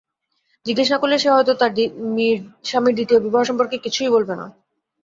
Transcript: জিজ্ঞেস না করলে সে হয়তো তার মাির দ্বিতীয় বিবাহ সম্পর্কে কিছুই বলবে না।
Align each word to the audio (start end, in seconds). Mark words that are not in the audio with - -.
জিজ্ঞেস 0.65 0.87
না 0.91 0.97
করলে 0.99 1.17
সে 1.17 1.29
হয়তো 1.31 1.53
তার 1.55 1.71
মাির 2.15 2.37
দ্বিতীয় 2.97 3.19
বিবাহ 3.19 3.41
সম্পর্কে 3.49 3.77
কিছুই 3.85 4.13
বলবে 4.15 4.33
না। 4.35 4.45